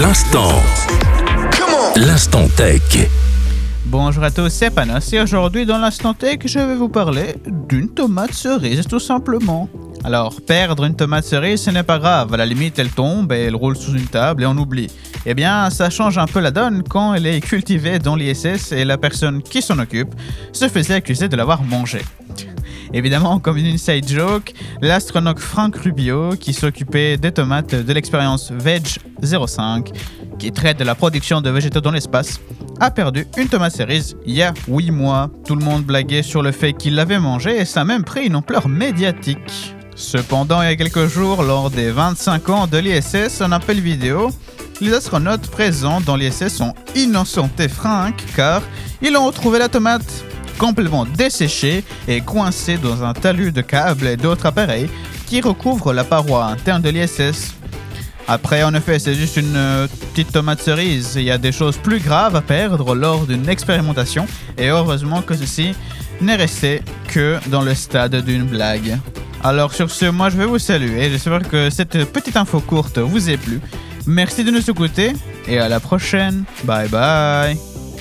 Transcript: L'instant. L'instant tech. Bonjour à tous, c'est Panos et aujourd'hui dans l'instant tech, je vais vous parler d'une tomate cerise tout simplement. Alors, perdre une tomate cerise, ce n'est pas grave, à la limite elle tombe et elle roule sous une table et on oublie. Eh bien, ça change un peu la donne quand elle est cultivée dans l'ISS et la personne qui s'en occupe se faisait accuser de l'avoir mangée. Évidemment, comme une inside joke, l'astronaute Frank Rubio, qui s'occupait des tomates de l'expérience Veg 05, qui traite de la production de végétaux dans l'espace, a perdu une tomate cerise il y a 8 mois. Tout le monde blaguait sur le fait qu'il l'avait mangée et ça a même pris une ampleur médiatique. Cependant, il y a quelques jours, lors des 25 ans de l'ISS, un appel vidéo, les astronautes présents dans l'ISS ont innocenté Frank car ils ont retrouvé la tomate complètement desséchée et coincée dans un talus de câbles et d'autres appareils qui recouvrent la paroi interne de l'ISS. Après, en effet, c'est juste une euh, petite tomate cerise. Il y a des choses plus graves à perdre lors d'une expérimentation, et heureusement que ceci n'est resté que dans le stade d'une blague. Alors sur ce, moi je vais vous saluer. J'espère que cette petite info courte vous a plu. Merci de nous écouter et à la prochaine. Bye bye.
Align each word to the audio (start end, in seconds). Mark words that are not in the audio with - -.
L'instant. 0.00 0.52
L'instant 1.96 2.46
tech. 2.56 3.10
Bonjour 3.86 4.22
à 4.22 4.30
tous, 4.30 4.48
c'est 4.48 4.70
Panos 4.70 5.12
et 5.12 5.20
aujourd'hui 5.20 5.66
dans 5.66 5.78
l'instant 5.78 6.14
tech, 6.14 6.38
je 6.44 6.60
vais 6.60 6.76
vous 6.76 6.88
parler 6.88 7.34
d'une 7.68 7.88
tomate 7.88 8.32
cerise 8.32 8.86
tout 8.86 9.00
simplement. 9.00 9.68
Alors, 10.04 10.40
perdre 10.40 10.84
une 10.84 10.94
tomate 10.94 11.24
cerise, 11.24 11.62
ce 11.62 11.70
n'est 11.70 11.82
pas 11.82 11.98
grave, 11.98 12.32
à 12.32 12.36
la 12.36 12.46
limite 12.46 12.78
elle 12.78 12.90
tombe 12.90 13.32
et 13.32 13.46
elle 13.46 13.56
roule 13.56 13.76
sous 13.76 13.96
une 13.96 14.06
table 14.06 14.44
et 14.44 14.46
on 14.46 14.56
oublie. 14.56 14.88
Eh 15.26 15.34
bien, 15.34 15.68
ça 15.68 15.90
change 15.90 16.16
un 16.16 16.26
peu 16.26 16.38
la 16.38 16.52
donne 16.52 16.84
quand 16.88 17.14
elle 17.14 17.26
est 17.26 17.40
cultivée 17.40 17.98
dans 17.98 18.14
l'ISS 18.14 18.70
et 18.70 18.84
la 18.84 18.98
personne 18.98 19.42
qui 19.42 19.62
s'en 19.62 19.80
occupe 19.80 20.14
se 20.52 20.68
faisait 20.68 20.94
accuser 20.94 21.26
de 21.26 21.34
l'avoir 21.34 21.60
mangée. 21.64 22.04
Évidemment, 22.92 23.38
comme 23.38 23.56
une 23.56 23.66
inside 23.66 24.08
joke, 24.08 24.52
l'astronaute 24.80 25.38
Frank 25.38 25.76
Rubio, 25.76 26.30
qui 26.38 26.52
s'occupait 26.52 27.16
des 27.16 27.32
tomates 27.32 27.74
de 27.74 27.92
l'expérience 27.92 28.50
Veg 28.50 28.86
05, 29.22 29.90
qui 30.38 30.52
traite 30.52 30.78
de 30.78 30.84
la 30.84 30.94
production 30.94 31.40
de 31.40 31.50
végétaux 31.50 31.80
dans 31.80 31.90
l'espace, 31.90 32.40
a 32.80 32.90
perdu 32.90 33.26
une 33.36 33.48
tomate 33.48 33.74
cerise 33.74 34.16
il 34.24 34.34
y 34.34 34.42
a 34.42 34.54
8 34.68 34.90
mois. 34.90 35.30
Tout 35.46 35.56
le 35.56 35.64
monde 35.64 35.82
blaguait 35.84 36.22
sur 36.22 36.42
le 36.42 36.52
fait 36.52 36.72
qu'il 36.72 36.94
l'avait 36.94 37.18
mangée 37.18 37.58
et 37.58 37.64
ça 37.64 37.80
a 37.80 37.84
même 37.84 38.04
pris 38.04 38.26
une 38.26 38.36
ampleur 38.36 38.68
médiatique. 38.68 39.74
Cependant, 39.96 40.62
il 40.62 40.68
y 40.68 40.72
a 40.72 40.76
quelques 40.76 41.08
jours, 41.08 41.42
lors 41.42 41.70
des 41.70 41.90
25 41.90 42.48
ans 42.50 42.66
de 42.68 42.78
l'ISS, 42.78 43.40
un 43.40 43.50
appel 43.50 43.80
vidéo, 43.80 44.30
les 44.80 44.92
astronautes 44.92 45.48
présents 45.48 46.00
dans 46.00 46.14
l'ISS 46.14 46.60
ont 46.60 46.74
innocenté 46.94 47.68
Frank 47.68 48.14
car 48.36 48.62
ils 49.02 49.16
ont 49.16 49.26
retrouvé 49.26 49.58
la 49.58 49.68
tomate 49.68 50.24
complètement 50.58 51.06
desséchée 51.06 51.84
et 52.06 52.20
coincée 52.20 52.76
dans 52.76 53.02
un 53.04 53.14
talus 53.14 53.52
de 53.52 53.62
câbles 53.62 54.06
et 54.06 54.16
d'autres 54.16 54.46
appareils 54.46 54.90
qui 55.26 55.40
recouvrent 55.40 55.92
la 55.92 56.04
paroi 56.04 56.44
interne 56.46 56.82
de 56.82 56.90
l'ISS. 56.90 57.54
Après, 58.26 58.62
en 58.62 58.74
effet, 58.74 58.98
c'est 58.98 59.14
juste 59.14 59.38
une 59.38 59.56
euh, 59.56 59.86
petite 60.12 60.32
tomate 60.32 60.60
cerise. 60.60 61.14
Il 61.16 61.22
y 61.22 61.30
a 61.30 61.38
des 61.38 61.52
choses 61.52 61.78
plus 61.78 61.98
graves 61.98 62.36
à 62.36 62.42
perdre 62.42 62.94
lors 62.94 63.26
d'une 63.26 63.48
expérimentation, 63.48 64.26
et 64.58 64.68
heureusement 64.68 65.22
que 65.22 65.34
ceci 65.34 65.74
n'est 66.20 66.36
resté 66.36 66.82
que 67.08 67.38
dans 67.46 67.62
le 67.62 67.74
stade 67.74 68.16
d'une 68.16 68.44
blague. 68.44 68.98
Alors 69.42 69.72
sur 69.72 69.90
ce, 69.90 70.06
moi 70.06 70.28
je 70.28 70.36
vais 70.36 70.46
vous 70.46 70.58
saluer. 70.58 71.10
J'espère 71.10 71.48
que 71.48 71.70
cette 71.70 72.04
petite 72.12 72.36
info 72.36 72.60
courte 72.60 72.98
vous 72.98 73.30
a 73.30 73.36
plu. 73.36 73.60
Merci 74.06 74.44
de 74.44 74.50
nous 74.50 74.68
écouter 74.70 75.12
et 75.46 75.58
à 75.58 75.68
la 75.68 75.80
prochaine. 75.80 76.44
Bye 76.64 76.88
bye. 76.88 77.67